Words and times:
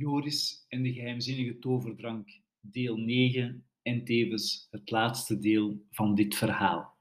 Joris 0.00 0.64
en 0.68 0.82
de 0.82 0.92
geheimzinnige 0.92 1.58
toverdrank, 1.58 2.40
deel 2.60 2.96
9 2.96 3.66
en 3.82 4.04
tevens 4.04 4.66
het 4.70 4.90
laatste 4.90 5.38
deel 5.38 5.86
van 5.90 6.14
dit 6.14 6.34
verhaal. 6.34 6.98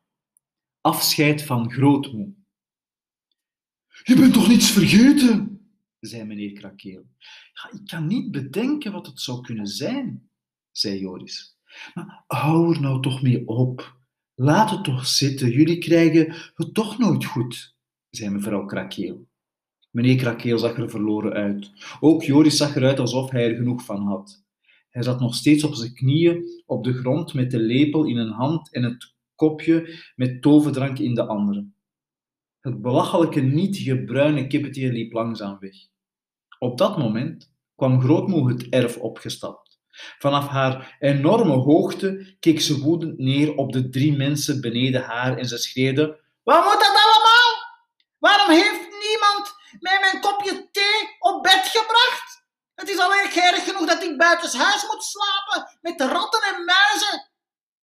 Afscheid 0.82 1.44
van 1.44 1.72
grootmoe. 1.72 2.34
Je 4.04 4.16
bent 4.16 4.34
toch 4.34 4.48
niets 4.48 4.72
vergeten? 4.72 5.62
zei 6.00 6.24
meneer 6.24 6.54
Krakeel. 6.54 7.06
Ja, 7.54 7.80
ik 7.80 7.86
kan 7.86 8.08
niet 8.08 8.32
bedenken 8.32 8.92
wat 8.92 9.06
het 9.06 9.20
zou 9.20 9.42
kunnen 9.42 9.68
zijn, 9.68 10.30
zei 10.72 11.00
Joris. 11.00 11.58
Maar 11.94 12.24
hou 12.28 12.76
er 12.76 12.82
nou 12.82 13.02
toch 13.02 13.22
mee 13.22 13.48
op. 13.48 13.98
Laat 14.36 14.70
het 14.70 14.84
toch 14.84 15.08
zitten, 15.08 15.52
jullie 15.52 15.78
krijgen 15.78 16.36
het 16.56 16.74
toch 16.74 16.98
nooit 16.98 17.26
goed, 17.26 17.76
zei 18.10 18.30
mevrouw 18.30 18.66
Krakeel. 18.66 19.28
Meneer 19.90 20.18
Krakeel 20.18 20.58
zag 20.58 20.78
er 20.78 20.90
verloren 20.90 21.34
uit. 21.34 21.72
Ook 22.00 22.24
Joris 22.24 22.58
zag 22.58 22.76
eruit 22.76 23.00
alsof 23.00 23.32
hij 23.32 23.50
er 23.50 23.56
genoeg 23.56 23.84
van 23.84 24.08
had. 24.08 24.44
Hij 24.90 25.04
zat 25.04 25.20
nog 25.20 25.36
steeds 25.36 25.64
op 25.64 25.74
zijn 25.74 25.94
knieën 25.94 26.64
op 26.66 26.84
de 26.84 26.94
grond 26.94 27.34
met 27.34 27.52
de 27.52 27.60
lepel 27.60 28.06
in 28.06 28.18
een 28.18 28.32
hand 28.32 28.74
en 28.74 28.84
het 28.84 29.14
kopje 29.36 30.04
met 30.16 30.42
toverdrank 30.42 31.00
in 31.00 31.14
de 31.14 31.26
andere. 31.26 31.68
Het 32.60 32.82
belachelijke 32.82 33.42
nietige 33.42 34.04
bruine 34.04 34.48
kippetje 34.48 34.92
liep 34.92 35.12
langzaam 35.12 35.58
weg. 35.60 35.76
Op 36.60 36.78
dat 36.78 36.98
moment 36.98 37.52
kwam 37.76 38.02
grootmoe 38.02 38.50
het 38.50 38.70
erf 38.70 38.98
opgestapt. 38.98 39.80
Vanaf 40.18 40.48
haar 40.48 40.98
enorme 41.00 41.54
hoogte 41.54 42.36
keek 42.40 42.62
ze 42.62 42.80
woedend 42.80 43.18
neer 43.18 43.56
op 43.56 43.74
de 43.74 43.90
drie 43.90 44.18
mensen 44.18 44.62
beneden 44.62 45.02
haar 45.02 45.38
en 45.38 45.46
ze 45.46 45.58
schreeuwde: 45.58 46.20
Wat 46.44 46.64
moet 46.64 46.80
dat 46.80 46.96
allemaal? 47.04 47.52
Waarom 48.20 48.56
heeft 48.56 48.89
mij 49.82 50.00
mijn 50.00 50.22
kopje 50.22 50.70
thee 50.72 51.16
op 51.20 51.44
bed 51.44 51.68
gebracht? 51.68 52.44
Het 52.76 52.90
is 52.90 53.00
al 53.00 53.14
erg 53.14 53.64
genoeg 53.64 53.88
dat 53.88 54.04
ik 54.04 54.18
buitenshuis 54.18 54.88
moet 54.88 55.04
slapen 55.04 55.78
met 55.82 55.98
de 55.98 56.08
ratten 56.08 56.42
en 56.42 56.66
muizen. 56.66 57.32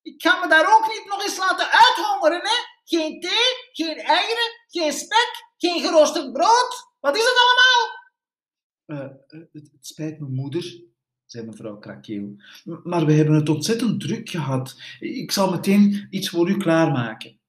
Ik 0.02 0.22
ga 0.22 0.40
me 0.40 0.48
daar 0.48 0.76
ook 0.76 0.88
niet 0.88 1.06
nog 1.06 1.24
eens 1.24 1.38
laten 1.38 1.72
uithongeren, 1.72 2.42
hè? 2.42 2.56
Geen 2.84 3.20
thee, 3.20 3.70
geen 3.72 3.98
eieren, 3.98 4.66
geen 4.68 4.94
spek, 4.94 5.32
geen 5.58 5.82
geroosterd 5.82 6.34
brood. 6.34 6.94
Wat 7.00 7.16
is 7.16 7.24
het 7.24 7.38
allemaal? 7.44 8.04
Uh, 8.86 9.18
het, 9.28 9.70
het, 9.72 9.88
spijt 9.88 10.20
me, 10.20 10.28
moeder, 10.28 10.84
zei 11.26 11.46
mevrouw 11.46 11.78
Krakeel. 11.78 12.36
Maar 12.84 13.06
we 13.06 13.14
hebben 13.14 13.36
het 13.36 13.50
ontzettend 13.50 14.02
druk 14.02 14.30
gehad. 14.30 14.76
Ik 15.00 15.32
zal 15.32 15.52
meteen 15.52 16.08
iets 16.10 16.30
voor 16.30 16.50
u 16.50 16.58
klaarmaken. 16.58 17.40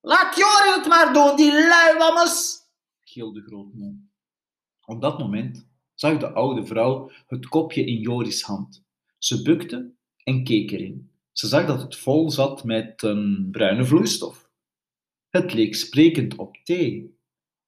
Laat 0.00 0.36
Joris 0.36 0.74
het 0.74 0.86
maar 0.86 1.12
doen, 1.12 1.36
die 1.36 1.52
gilde 3.08 3.42
grootmoe. 3.42 3.96
Op 4.84 5.00
dat 5.00 5.18
moment 5.18 5.68
zag 5.94 6.18
de 6.18 6.32
oude 6.32 6.66
vrouw 6.66 7.10
het 7.26 7.48
kopje 7.48 7.84
in 7.84 8.00
Joris' 8.00 8.42
hand. 8.42 8.84
Ze 9.18 9.42
bukte 9.42 9.94
en 10.24 10.44
keek 10.44 10.70
erin. 10.70 11.12
Ze 11.32 11.46
zag 11.46 11.66
dat 11.66 11.82
het 11.82 11.96
vol 11.96 12.30
zat 12.30 12.64
met 12.64 13.02
een 13.02 13.48
bruine 13.50 13.84
vloeistof. 13.84 14.48
Het 15.28 15.52
leek 15.52 15.74
sprekend 15.74 16.36
op 16.36 16.56
thee. 16.64 17.18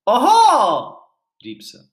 Oho, 0.02 0.96
riep 1.36 1.62
ze. 1.62 1.88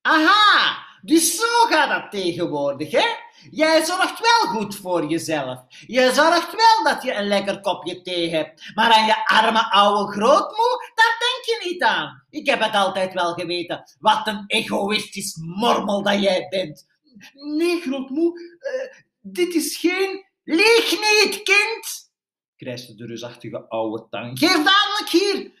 Aha, 0.00 0.84
dus 1.02 1.36
zo 1.36 1.66
gaat 1.68 1.88
dat 1.88 2.10
tegenwoordig, 2.20 2.90
hè? 2.90 3.06
Jij 3.50 3.84
zorgt 3.84 4.20
wel 4.20 4.54
goed 4.54 4.76
voor 4.76 5.06
jezelf. 5.06 5.64
Je 5.86 6.10
zorgt 6.14 6.54
wel 6.54 6.92
dat 6.92 7.02
je 7.02 7.14
een 7.14 7.28
lekker 7.28 7.60
kopje 7.60 8.02
thee 8.02 8.30
hebt. 8.30 8.74
Maar 8.74 8.92
aan 8.92 9.06
je 9.06 9.26
arme 9.26 9.70
oude 9.70 10.12
grootmoe, 10.12 10.92
daar 10.94 11.16
denk 11.30 11.62
je 11.62 11.68
niet 11.70 11.82
aan. 11.82 12.24
Ik 12.30 12.46
heb 12.46 12.60
het 12.60 12.74
altijd 12.74 13.14
wel 13.14 13.34
geweten. 13.34 13.82
Wat 13.98 14.26
een 14.26 14.44
egoïstisch 14.46 15.36
mormel 15.36 16.02
dat 16.02 16.22
jij 16.22 16.46
bent. 16.48 16.86
Nee, 17.32 17.80
grootmoe, 17.80 18.40
uh, 18.40 19.02
dit 19.20 19.54
is 19.54 19.76
geen... 19.76 20.28
Lieg 20.44 20.90
niet, 20.90 21.42
kind! 21.42 22.10
krijste 22.56 22.94
de 22.94 23.06
reusachtige 23.06 23.68
oude 23.68 24.06
tang. 24.10 24.38
Geef 24.38 24.52
dadelijk 24.52 25.08
hier. 25.10 25.52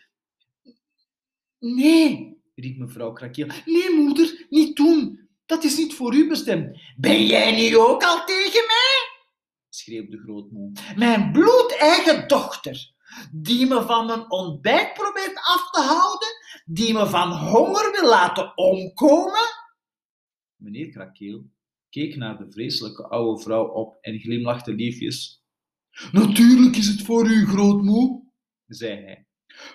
Nee, 1.58 2.42
riep 2.54 2.78
mevrouw 2.78 3.12
Krakeel. 3.12 3.46
Nee, 3.64 3.90
moeder, 3.90 4.46
niet 4.48 4.76
doen. 4.76 5.28
Dat 5.46 5.64
is 5.64 5.76
niet 5.76 5.94
voor 5.94 6.14
u 6.14 6.28
bestemd. 6.28 6.78
Ben 6.96 7.26
jij 7.26 7.56
nu 7.56 7.78
ook 7.78 8.02
al 8.02 8.24
tegen 8.24 8.64
mij? 8.66 9.10
schreeuwde 9.68 10.18
grootmoe. 10.18 10.72
Mijn 10.96 11.32
bloedeigen 11.32 12.28
dochter, 12.28 12.92
die 13.32 13.66
me 13.66 13.82
van 13.82 14.06
mijn 14.06 14.30
ontbijt 14.30 14.92
probeert 14.92 15.36
af 15.36 15.70
te 15.70 15.80
houden, 15.80 16.28
die 16.64 16.92
me 16.92 17.06
van 17.06 17.32
honger 17.32 17.90
wil 17.90 18.08
laten 18.08 18.56
omkomen? 18.56 19.48
Meneer 20.56 20.90
Krakeel 20.90 21.44
keek 21.88 22.16
naar 22.16 22.38
de 22.38 22.50
vreselijke 22.50 23.08
oude 23.08 23.42
vrouw 23.42 23.66
op 23.66 23.98
en 24.00 24.18
glimlachte 24.18 24.72
liefjes. 24.72 25.44
Natuurlijk 26.12 26.76
is 26.76 26.86
het 26.86 27.02
voor 27.02 27.26
u, 27.26 27.46
grootmoe, 27.46 28.22
zei 28.66 29.04
hij. 29.04 29.26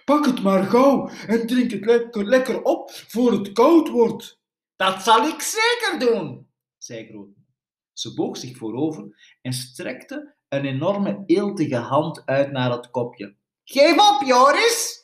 Pak 0.06 0.25
het 0.25 0.41
maar 0.41 0.63
gauw 0.63 1.09
en 1.28 1.47
drink 1.47 1.72
het 1.72 1.85
lekker, 1.85 2.25
lekker 2.25 2.62
op 2.62 2.91
voor 2.91 3.31
het 3.31 3.52
koud 3.52 3.90
wordt. 3.90 4.40
Dat 4.75 5.03
zal 5.03 5.28
ik 5.28 5.41
zeker 5.41 6.00
doen, 6.00 6.47
zei 6.78 7.06
grootmoe. 7.06 7.44
Ze 7.94 8.13
boog 8.13 8.38
zich 8.38 8.57
voorover 8.57 9.38
en 9.41 9.53
strekte 9.53 10.34
een 10.50 10.66
enorme 10.66 11.23
eeltige 11.25 11.75
hand 11.78 12.25
uit 12.25 12.51
naar 12.51 12.72
het 12.72 12.89
kopje. 12.91 13.35
Geef 13.63 14.11
op, 14.11 14.22
Joris! 14.25 15.03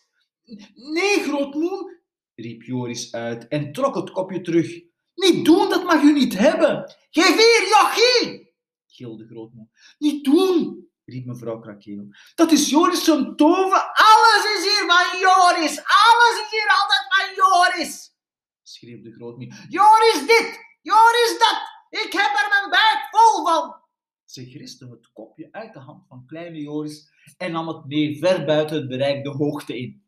Nee, 0.73 1.23
grootmoe, 1.23 1.99
riep 2.35 2.63
Joris 2.63 3.13
uit 3.13 3.47
en 3.47 3.71
trok 3.71 3.95
het 3.95 4.11
kopje 4.11 4.41
terug. 4.41 4.81
Niet 5.15 5.45
doen, 5.45 5.69
dat 5.69 5.83
mag 5.83 6.01
u 6.01 6.13
niet 6.13 6.37
hebben. 6.37 6.95
Geef 7.09 7.35
hier, 7.35 7.67
jochie! 7.69 8.51
gilde 8.87 9.25
grootmoe. 9.25 9.67
Niet 9.97 10.23
doen, 10.23 10.89
riep 11.05 11.25
mevrouw 11.25 11.59
Krakeel. 11.59 12.05
Dat 12.35 12.51
is 12.51 12.69
Joris 12.69 13.03
zijn 13.03 13.35
toven. 13.35 13.83
Alles 13.93 14.43
is 14.55 14.63
hier 14.63 14.85
van 14.87 15.19
Joris. 15.19 15.75
Alles 16.03 16.35
is 16.43 16.51
hier 16.51 16.69
altijd 16.79 17.05
van 17.09 17.35
Joris. 17.35 18.15
schreeuwde 18.63 19.11
grootmoe. 19.11 19.53
Joris 19.69 20.19
dit, 20.27 20.59
Joris 20.81 21.35
dat. 21.39 21.57
Ik 21.89 22.11
heb 22.13 22.31
er 22.41 22.47
mijn 22.49 22.69
buik 22.69 23.07
vol 23.11 23.45
van. 23.45 23.80
Ze 24.31 24.49
griste 24.49 24.89
het 24.89 25.11
kopje 25.13 25.47
uit 25.51 25.73
de 25.73 25.79
hand 25.79 26.07
van 26.07 26.25
kleine 26.25 26.59
Joris 26.59 27.11
en 27.37 27.51
nam 27.51 27.67
het 27.67 27.85
mee 27.85 28.17
ver 28.17 28.45
buiten 28.45 28.77
het 28.77 28.87
bereik 28.87 29.23
de 29.23 29.29
hoogte 29.29 29.77
in. 29.77 30.03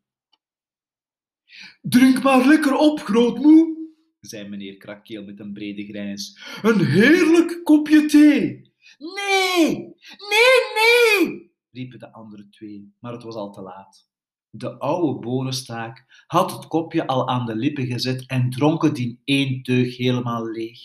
Drink 1.82 2.22
maar 2.22 2.46
lekker 2.46 2.76
op, 2.76 3.00
grootmoe, 3.00 3.76
zei 4.20 4.48
meneer 4.48 4.76
Krakeel 4.76 5.24
met 5.24 5.40
een 5.40 5.52
brede 5.52 5.84
grijns. 5.84 6.40
Een 6.62 6.84
heerlijk 6.84 7.64
kopje 7.64 8.06
thee. 8.06 8.72
Nee, 8.98 9.94
nee, 10.30 10.60
nee, 10.74 11.52
riepen 11.70 11.98
de 11.98 12.12
andere 12.12 12.48
twee, 12.48 12.94
maar 13.00 13.12
het 13.12 13.22
was 13.22 13.34
al 13.34 13.52
te 13.52 13.62
laat. 13.62 14.10
De 14.50 14.78
oude 14.78 15.20
bonenstaak 15.20 16.24
had 16.26 16.52
het 16.52 16.66
kopje 16.66 17.06
al 17.06 17.28
aan 17.28 17.46
de 17.46 17.56
lippen 17.56 17.86
gezet 17.86 18.26
en 18.26 18.50
dronk 18.50 18.82
het 18.82 18.98
in 18.98 19.20
één 19.24 19.62
teug 19.62 19.96
helemaal 19.96 20.50
leeg. 20.50 20.80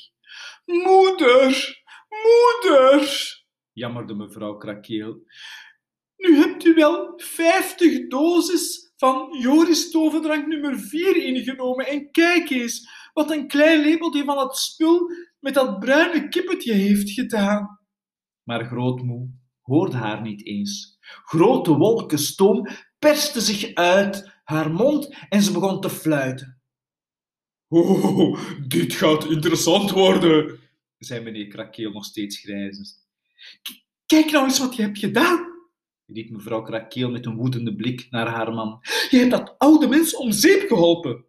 Moeder, 0.66 1.78
moeder, 2.10 3.08
jammerde 3.72 4.16
mevrouw 4.16 4.58
Krakeel. 4.58 5.24
Nu 6.18 6.36
hebt 6.36 6.66
u 6.66 6.74
wel 6.74 7.14
vijftig 7.16 8.08
doses 8.08 8.94
van 8.96 9.38
Joris 9.42 9.92
toverdrank 9.92 10.48
nummer 10.48 10.80
4 10.80 11.16
ingenomen 11.16 11.88
en 11.88 12.12
kijk 12.12 12.50
eens 12.50 12.90
wat 13.14 13.32
een 13.32 13.48
klein 13.48 13.82
lepeltje 13.82 14.24
van 14.24 14.38
het 14.38 14.56
spul 14.56 15.12
met 15.40 15.54
dat 15.54 15.80
bruine 15.80 16.28
kippetje 16.28 16.74
heeft 16.74 17.10
gedaan. 17.12 17.80
Maar 18.44 18.66
grootmoe 18.66 19.30
hoorde 19.62 19.98
haar 19.98 20.22
niet 20.22 20.46
eens. 20.46 20.98
Grote 21.02 21.78
wolken 21.78 22.20
stoom 22.20 22.68
persten 23.00 23.42
zich 23.42 23.74
uit 23.74 24.40
haar 24.44 24.72
mond 24.72 25.16
en 25.30 25.42
ze 25.42 25.52
begon 25.52 25.82
te 25.82 25.90
fluiten. 25.90 26.62
Oh, 27.68 28.40
dit 28.68 28.94
gaat 28.94 29.26
interessant 29.26 29.92
worden, 29.92 30.59
zei 31.00 31.24
meneer 31.24 31.48
Krakeel 31.48 31.92
nog 31.92 32.06
steeds 32.06 32.38
grijzend. 32.38 33.08
Kijk 34.06 34.32
nou 34.32 34.46
eens 34.46 34.60
wat 34.60 34.76
je 34.76 34.82
hebt 34.82 35.00
gedaan, 35.00 35.48
riep 36.06 36.30
mevrouw 36.30 36.62
Krakeel 36.62 37.10
met 37.10 37.26
een 37.26 37.36
woedende 37.36 37.76
blik 37.76 38.08
naar 38.10 38.28
haar 38.28 38.54
man. 38.54 38.80
Je 39.10 39.18
hebt 39.18 39.32
dat 39.32 39.56
oude 39.58 39.88
mens 39.88 40.16
om 40.16 40.32
zeep 40.32 40.68
geholpen. 40.68 41.26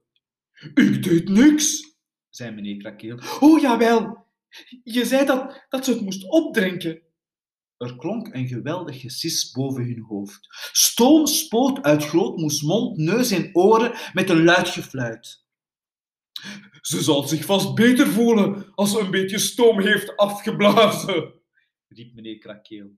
Ik 0.74 1.02
deed 1.02 1.28
niks, 1.28 1.96
zei 2.28 2.54
meneer 2.54 2.76
Krakeel. 2.76 3.18
Oh, 3.40 3.60
jawel. 3.60 4.26
Je 4.82 5.04
zei 5.04 5.26
dat, 5.26 5.66
dat 5.68 5.84
ze 5.84 5.90
het 5.90 6.00
moest 6.00 6.30
opdrinken. 6.30 7.02
Er 7.76 7.96
klonk 7.96 8.34
een 8.34 8.48
geweldig 8.48 9.00
gesis 9.00 9.50
boven 9.50 9.84
hun 9.84 10.00
hoofd. 10.00 10.40
Stoom 10.72 11.26
spoot 11.26 11.82
uit 11.82 12.04
grootmoes 12.04 12.62
mond, 12.62 12.96
neus 12.96 13.30
en 13.30 13.50
oren 13.52 13.98
met 14.12 14.30
een 14.30 14.44
luid 14.44 14.68
gefluit. 14.68 15.44
Ze 16.80 17.02
zal 17.02 17.28
zich 17.28 17.44
vast 17.44 17.74
beter 17.74 18.06
voelen 18.06 18.74
als 18.74 18.90
ze 18.90 18.98
een 18.98 19.10
beetje 19.10 19.38
stoom 19.38 19.80
heeft 19.80 20.16
afgeblazen, 20.16 21.34
riep 21.88 22.14
meneer 22.14 22.38
Krakeel. 22.38 22.90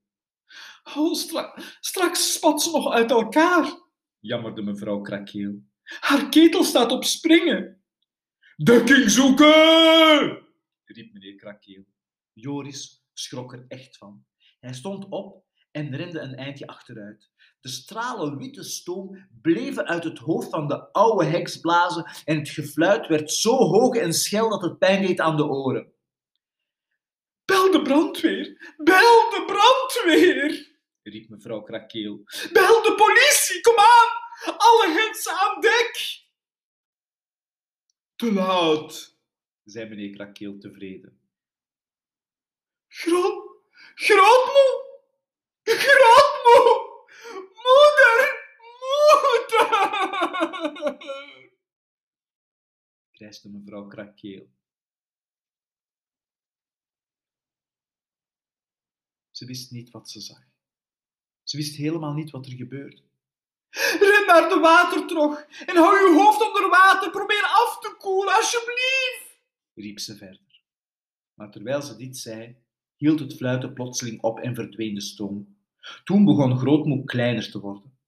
Oh, 0.97 1.15
stra 1.15 1.59
straks 1.81 2.33
spat 2.33 2.63
ze 2.63 2.71
nog 2.71 2.93
uit 2.93 3.11
elkaar, 3.11 3.73
jammerde 4.21 4.63
mevrouw 4.63 5.01
Krakeel. 5.01 5.63
Haar 5.83 6.29
ketel 6.29 6.65
staat 6.65 6.93
op 6.93 7.05
springen. 7.05 7.83
Dekking 8.57 9.11
zoeken! 9.11 10.51
riep 10.85 11.13
meneer 11.13 11.35
Krakeel. 11.35 11.85
Joris 12.33 13.05
schrok 13.13 13.53
er 13.53 13.65
echt 13.69 13.97
van. 13.97 14.25
Hij 14.61 14.73
stond 14.73 15.09
op 15.09 15.45
en 15.71 15.97
rende 15.97 16.21
een 16.21 16.35
eindje 16.35 16.67
achteruit. 16.67 17.32
De 17.63 17.69
stralen 17.69 18.37
witte 18.37 18.63
stoom 18.63 19.27
bleven 19.43 19.87
uit 19.87 20.05
het 20.05 20.19
hoofd 20.19 20.49
van 20.51 20.69
de 20.69 20.93
oude 20.93 21.25
heks 21.25 21.61
blazen 21.61 22.11
en 22.25 22.39
het 22.39 22.49
gefluit 22.49 23.07
werd 23.07 23.33
zo 23.33 23.57
hoog 23.57 23.97
en 23.97 24.13
schel 24.13 24.49
dat 24.49 24.63
het 24.63 24.79
pijn 24.79 25.07
deed 25.07 25.21
aan 25.21 25.37
de 25.37 25.45
oren. 25.45 25.93
Bel 27.45 27.71
de 27.71 27.83
brandweer! 27.83 28.75
Bel 28.77 29.31
de 29.31 29.43
brandweer! 29.47 30.71
riep 31.03 31.29
mevrouw 31.29 31.63
Krakeel. 31.63 32.23
Bel 32.53 32.83
de 32.83 32.95
politie! 32.97 33.61
Kom 33.61 33.79
aan! 33.79 34.09
Alle 34.57 34.95
mensen 34.95 35.33
aan 35.33 35.61
dek! 35.61 36.25
Te 38.17 38.33
laat. 38.33 39.17
zei 39.65 39.89
meneer 39.89 40.11
Krakeel 40.11 40.59
tevreden. 40.59 41.21
Groot, 42.89 43.57
grootmoe! 43.95 45.01
Grootmoe! 45.63 46.91
Moeder! 47.65 48.19
Moeder! 48.81 50.52
Krijste 53.23 53.51
mevrouw 53.51 53.87
Krakeel. 53.87 54.49
Ze 59.31 59.47
wist 59.47 59.71
niet 59.71 59.91
wat 59.91 60.11
ze 60.11 60.21
zag. 60.21 60.43
Ze 61.43 61.57
wist 61.57 61.77
helemaal 61.77 62.13
niet 62.13 62.31
wat 62.31 62.47
er 62.47 62.53
gebeurde. 62.53 63.03
Ren 64.09 64.27
naar 64.27 64.49
de 64.49 64.59
watertrog 64.61 65.41
en 65.41 65.77
hou 65.77 65.97
je 65.97 66.23
hoofd 66.23 66.47
onder 66.49 66.69
water. 66.71 67.11
Probeer 67.11 67.43
af 67.43 67.79
te 67.81 67.97
koelen, 67.99 68.35
alsjeblieft. 68.35 69.41
riep 69.75 69.99
ze 69.99 70.17
verder. 70.17 70.63
Maar 71.35 71.51
terwijl 71.51 71.83
ze 71.83 71.97
dit 71.97 72.17
zei, 72.17 72.57
hield 72.97 73.19
het 73.19 73.37
fluiten 73.37 73.73
plotseling 73.73 74.23
op 74.23 74.39
en 74.39 74.55
verdween 74.55 74.95
de 74.95 75.01
stoom. 75.01 75.57
Toen 76.05 76.25
begon 76.25 76.59
grootmoe 76.59 77.05
kleiner 77.05 77.51
te 77.51 77.61
worden. 77.61 77.99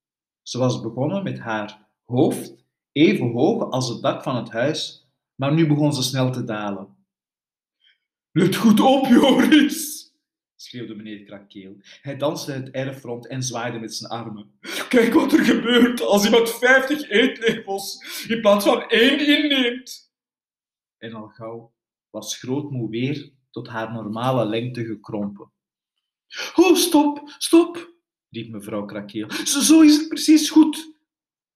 Ze 0.43 0.59
was 0.59 0.81
begonnen 0.81 1.23
met 1.23 1.39
haar 1.39 1.84
hoofd 2.15 2.55
even 2.93 3.33
hoog 3.33 3.71
als 3.71 3.89
het 3.89 4.03
dak 4.03 4.23
van 4.23 4.37
het 4.37 4.51
huis, 4.51 5.09
maar 5.35 5.55
nu 5.55 5.67
begon 5.67 5.93
ze 5.93 6.03
snel 6.03 6.33
te 6.33 6.45
dalen. 6.45 6.97
Let 8.33 8.57
goed 8.57 8.81
op, 8.81 9.07
Joris, 9.07 10.13
schreeuwde 10.57 10.95
meneer 10.95 11.25
Krakeel. 11.25 11.77
Hij 11.81 12.17
danste 12.17 12.53
het 12.53 12.71
erf 12.71 13.03
rond 13.03 13.27
en 13.27 13.43
zwaaide 13.43 13.79
met 13.79 13.95
zijn 13.95 14.11
armen. 14.11 14.59
Kijk 14.89 15.13
wat 15.13 15.33
er 15.33 15.45
gebeurt 15.45 16.01
als 16.01 16.25
iemand 16.25 16.51
50 16.51 17.11
eetlepels 17.11 18.05
in 18.29 18.41
plaats 18.41 18.65
van 18.65 18.89
één 18.89 19.27
inneemt. 19.27 20.13
En 20.99 21.13
al 21.13 21.29
gauw 21.29 21.73
was 22.11 22.39
grootmoe 22.39 22.91
weer 22.91 23.33
tot 23.51 23.69
haar 23.69 23.93
normale 23.93 24.47
lengte 24.47 24.85
gekrompen. 24.85 25.53
Oh, 26.55 26.77
stop, 26.77 27.23
stop, 27.39 27.93
riep 28.31 28.51
mevrouw 28.51 28.85
Krakeel. 28.85 29.31
Zo 29.45 29.81
is 29.81 29.97
het 29.97 30.09
precies 30.09 30.51
goed. 30.51 30.94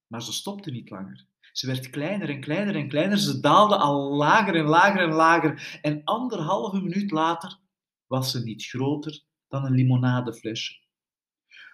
Maar 0.09 0.21
ze 0.21 0.33
stopte 0.33 0.71
niet 0.71 0.89
langer. 0.89 1.27
Ze 1.51 1.67
werd 1.67 1.89
kleiner 1.89 2.29
en 2.29 2.39
kleiner 2.39 2.75
en 2.75 2.87
kleiner. 2.87 3.17
Ze 3.17 3.39
daalde 3.39 3.77
al 3.77 4.15
lager 4.15 4.55
en 4.55 4.65
lager 4.65 5.01
en 5.01 5.13
lager. 5.13 5.79
En 5.81 6.03
anderhalve 6.03 6.81
minuut 6.81 7.11
later 7.11 7.59
was 8.07 8.31
ze 8.31 8.43
niet 8.43 8.65
groter 8.65 9.23
dan 9.47 9.65
een 9.65 9.73
limonadeflesje. 9.73 10.73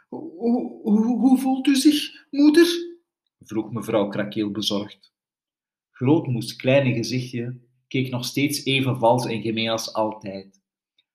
Hoe, 0.07 0.81
hoe, 0.81 1.19
hoe 1.19 1.39
voelt 1.39 1.67
u 1.67 1.75
zich, 1.75 2.25
moeder? 2.29 2.67
vroeg 3.39 3.71
mevrouw 3.71 4.07
Krakeel 4.07 4.51
bezorgd. 4.51 5.13
Grootmoes 5.91 6.55
kleine 6.55 6.93
gezichtje 6.93 7.59
keek 7.87 8.09
nog 8.09 8.25
steeds 8.25 8.65
even 8.65 8.99
vals 8.99 9.25
en 9.25 9.41
gemeen 9.41 9.69
als 9.69 9.93
altijd. 9.93 10.61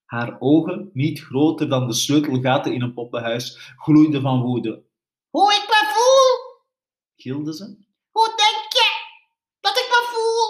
Haar 0.05 0.41
ogen, 0.41 0.91
niet 0.93 1.21
groter 1.21 1.69
dan 1.69 1.87
de 1.87 1.95
sleutelgaten 1.95 2.75
in 2.75 2.83
een 2.83 2.95
poppenhuis, 2.95 3.73
gloeiden 3.77 4.23
van 4.23 4.41
woede. 4.41 4.83
Hoe 5.31 5.53
ik? 5.53 5.70
Gilde 7.23 7.55
ze. 7.55 7.67
Hoe 8.17 8.29
denk 8.45 8.63
je 8.79 8.89
dat 9.61 9.77
ik 9.83 9.89
me 9.95 10.01
voel? 10.13 10.45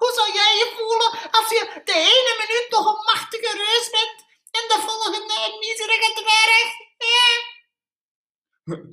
Hoe 0.00 0.12
zou 0.18 0.28
jij 0.40 0.52
je 0.60 0.68
voelen 0.78 1.10
als 1.38 1.48
je 1.54 1.62
de 1.90 1.98
ene 2.14 2.32
minuut 2.42 2.68
nog 2.70 2.84
een 2.90 3.04
machtige 3.12 3.52
reus 3.64 3.86
bent 3.98 4.18
en 4.58 4.64
de 4.72 4.78
volgende 4.86 5.34
een 5.46 5.58
miserige 5.64 6.10
dwerg? 6.20 6.68
Ja. 7.12 7.28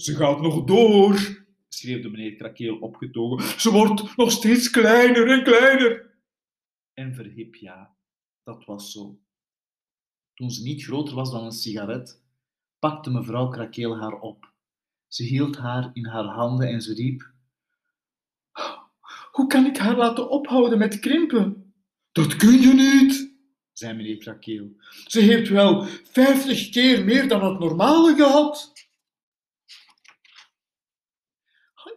Ze 0.06 0.16
gaat 0.16 0.42
nog 0.42 0.64
door, 0.64 1.46
schreeuwde 1.70 2.10
meneer 2.10 2.36
Krakeel 2.36 2.78
opgetogen. 2.78 3.60
Ze 3.60 3.72
wordt 3.72 4.16
nog 4.18 4.32
steeds 4.32 4.70
kleiner 4.70 5.32
en 5.32 5.44
kleiner. 5.44 6.20
En 6.94 7.16
verhip 7.16 7.56
ja, 7.56 7.96
dat 8.44 8.66
was 8.66 8.92
zo. 8.92 9.20
Toen 10.34 10.52
ze 10.52 10.64
niet 10.64 10.84
groter 10.84 11.16
was 11.16 11.32
dan 11.32 11.44
een 11.44 11.52
sigaret, 11.52 12.24
pakte 12.80 13.10
mevrouw 13.10 13.48
Krakeel 13.50 13.98
haar 13.98 14.20
op. 14.20 14.51
Ze 15.12 15.24
hield 15.24 15.58
haar 15.58 15.90
in 15.94 16.06
haar 16.06 16.26
handen 16.26 16.68
en 16.68 16.82
ze 16.82 16.94
riep: 16.94 17.32
Hoe 19.32 19.48
kan 19.48 19.66
ik 19.66 19.78
haar 19.78 19.96
laten 19.96 20.30
ophouden 20.30 20.78
met 20.78 21.00
krimpen? 21.00 21.74
Dat 22.12 22.36
kun 22.36 22.62
je 22.62 22.74
niet, 22.74 23.36
zei 23.74 23.94
meneer 23.94 24.18
Krakeel. 24.18 24.76
Ze 25.08 25.20
heeft 25.20 25.50
wel 25.50 25.84
vijftig 26.04 26.70
keer 26.70 27.06
meer 27.06 27.28
dan 27.28 27.44
het 27.44 27.60
normale 27.60 28.16
gehad. 28.16 28.72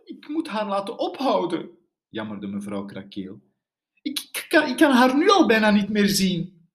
Ik 0.04 0.28
moet 0.28 0.48
haar 0.48 0.66
laten 0.66 0.98
ophouden, 0.98 1.70
jammerde 2.08 2.46
mevrouw 2.46 2.84
Krakeel. 2.84 3.40
Ik, 4.02 4.18
ik, 4.18 4.46
kan, 4.48 4.68
ik 4.68 4.76
kan 4.76 4.92
haar 4.92 5.16
nu 5.16 5.30
al 5.30 5.46
bijna 5.46 5.70
niet 5.70 5.88
meer 5.88 6.08
zien. 6.08 6.68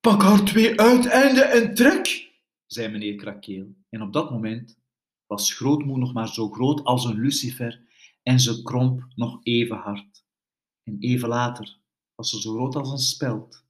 Pak 0.00 0.22
haar 0.22 0.44
twee 0.44 0.80
uiteinden 0.80 1.50
en 1.50 1.74
trek, 1.74 2.25
zei 2.66 2.88
meneer 2.88 3.16
Krakeel. 3.16 3.76
En 3.88 4.02
op 4.02 4.12
dat 4.12 4.30
moment 4.30 4.78
was 5.26 5.54
grootmoe 5.54 5.98
nog 5.98 6.12
maar 6.12 6.28
zo 6.28 6.50
groot 6.50 6.84
als 6.84 7.04
een 7.04 7.18
lucifer 7.18 7.84
en 8.22 8.40
ze 8.40 8.62
kromp 8.62 9.06
nog 9.14 9.40
even 9.42 9.76
hard. 9.76 10.24
En 10.82 10.96
even 10.98 11.28
later 11.28 11.78
was 12.14 12.30
ze 12.30 12.40
zo 12.40 12.52
groot 12.52 12.74
als 12.74 12.90
een 12.90 12.98
speld. 12.98 13.64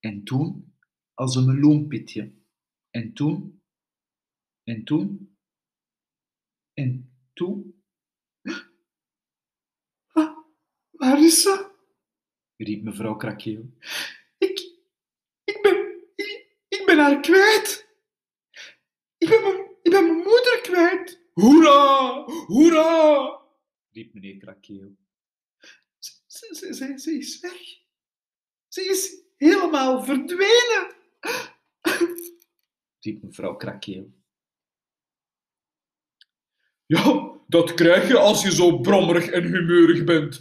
En 0.00 0.24
toen 0.24 0.74
als 1.14 1.36
een 1.36 1.46
meloenpitje. 1.46 2.32
En 2.90 3.12
toen, 3.12 3.62
en 4.62 4.84
toen, 4.84 5.36
en 6.72 7.18
toen. 7.32 7.82
Waar 10.90 11.22
is 11.22 11.42
ze? 11.42 11.72
riep 12.56 12.82
mevrouw 12.82 13.16
Krakeel. 13.16 13.70
Ik, 14.38 14.58
ik 15.44 15.58
ben, 15.62 16.02
ik 16.68 16.82
ben 16.86 16.98
haar 16.98 17.20
kwijt. 17.20 17.83
Ik 19.24 19.30
ben 19.30 19.42
mijn, 19.42 19.70
ik 19.82 19.90
ben 19.90 20.04
mijn 20.04 20.16
moeder 20.16 20.58
kwijt. 20.62 21.20
Hoera, 21.32 22.24
hoera, 22.46 23.40
riep 23.92 24.14
meneer 24.14 24.36
Krakeel. 24.36 24.96
Ze, 26.26 27.16
is 27.18 27.40
weg. 27.40 27.60
Ze 28.68 28.84
is 28.84 29.22
helemaal 29.36 30.02
verdwenen, 30.02 30.94
riep 33.00 33.22
mevrouw 33.22 33.56
Krakeel. 33.56 34.14
Ja, 36.86 37.38
dat 37.46 37.74
krijg 37.74 38.08
je 38.08 38.18
als 38.18 38.42
je 38.42 38.52
zo 38.52 38.78
brommerig 38.78 39.26
en 39.26 39.42
humeurig 39.42 40.04
bent, 40.04 40.40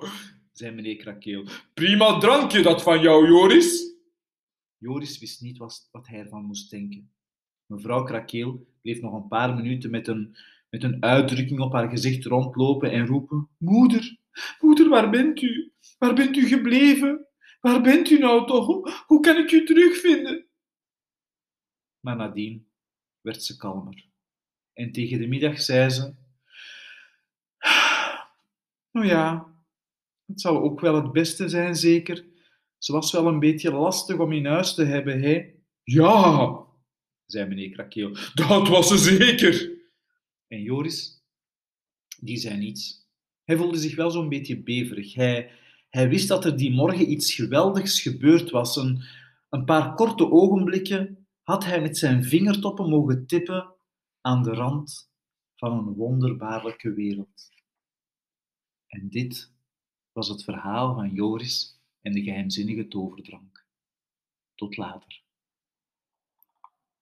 zei 0.58 0.74
meneer 0.74 0.96
Krakeel. 0.96 1.46
Prima 1.74 2.18
drankje 2.18 2.62
dat 2.62 2.82
van 2.82 3.00
jou, 3.00 3.26
Joris. 3.26 3.96
Joris 4.78 5.18
wist 5.18 5.40
niet 5.40 5.58
wat, 5.58 5.88
wat 5.92 6.06
hij 6.06 6.18
ervan 6.18 6.44
moest 6.44 6.70
denken. 6.70 7.13
Mevrouw 7.66 8.04
Krakeel 8.04 8.66
bleef 8.82 9.00
nog 9.00 9.14
een 9.14 9.28
paar 9.28 9.54
minuten 9.54 9.90
met 9.90 10.08
een, 10.08 10.36
met 10.70 10.82
een 10.82 11.02
uitdrukking 11.02 11.60
op 11.60 11.72
haar 11.72 11.88
gezicht 11.88 12.24
rondlopen 12.24 12.90
en 12.90 13.06
roepen: 13.06 13.48
Moeder, 13.58 14.18
moeder, 14.60 14.88
waar 14.88 15.10
bent 15.10 15.42
u? 15.42 15.72
Waar 15.98 16.14
bent 16.14 16.36
u 16.36 16.46
gebleven? 16.46 17.26
Waar 17.60 17.80
bent 17.80 18.10
u 18.10 18.18
nou 18.18 18.46
toch? 18.46 18.66
Hoe, 19.06 19.20
kan 19.20 19.36
ik 19.36 19.50
u 19.50 19.64
terugvinden? 19.64 20.46
Maar 22.00 22.16
nadien 22.16 22.68
werd 23.20 23.42
ze 23.42 23.56
kalmer. 23.56 24.06
En 24.72 24.92
tegen 24.92 25.18
de 25.18 25.26
middag 25.26 25.60
zei 25.60 25.90
ze: 25.90 26.14
Nou 28.92 29.06
ja, 29.06 29.54
het 30.26 30.40
zou 30.40 30.58
ook 30.58 30.80
wel 30.80 30.94
het 30.94 31.12
beste 31.12 31.48
zijn, 31.48 31.76
zeker. 31.76 32.24
Ze 32.78 32.92
was 32.92 33.12
wel 33.12 33.26
een 33.26 33.38
beetje 33.38 33.72
lastig 33.72 34.18
om 34.18 34.32
in 34.32 34.46
huis 34.46 34.74
te 34.74 34.84
hebben, 34.84 35.22
hè? 35.22 35.54
Ja, 35.82 36.64
zei 37.26 37.48
meneer 37.48 37.70
Krakeel. 37.70 38.16
Dat 38.34 38.68
was 38.68 38.88
ze 38.88 38.98
zeker. 38.98 39.72
En 40.46 40.62
Joris, 40.62 41.22
die 42.20 42.36
zei 42.36 42.58
niets. 42.58 43.08
Hij 43.44 43.56
voelde 43.56 43.78
zich 43.78 43.96
wel 43.96 44.10
zo'n 44.10 44.28
beetje 44.28 44.62
beverig. 44.62 45.14
Hij, 45.14 45.50
hij 45.90 46.08
wist 46.08 46.28
dat 46.28 46.44
er 46.44 46.56
die 46.56 46.72
morgen 46.72 47.10
iets 47.10 47.34
geweldigs 47.34 48.00
gebeurd 48.00 48.50
was. 48.50 48.76
Een, 48.76 49.02
een 49.48 49.64
paar 49.64 49.94
korte 49.94 50.30
ogenblikken 50.30 51.26
had 51.42 51.64
hij 51.64 51.80
met 51.80 51.98
zijn 51.98 52.24
vingertoppen 52.24 52.88
mogen 52.88 53.26
tippen 53.26 53.74
aan 54.20 54.42
de 54.42 54.50
rand 54.50 55.10
van 55.56 55.72
een 55.72 55.94
wonderbaarlijke 55.94 56.92
wereld. 56.92 57.52
En 58.86 59.08
dit 59.08 59.52
was 60.12 60.28
het 60.28 60.44
verhaal 60.44 60.94
van 60.94 61.10
Joris 61.14 61.80
en 62.00 62.12
de 62.12 62.22
geheimzinnige 62.22 62.88
toverdrank. 62.88 63.66
Tot 64.54 64.76
later. 64.76 65.23